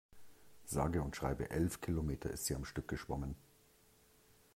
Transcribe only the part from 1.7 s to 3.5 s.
Kilometer ist sie am Stück geschwommen.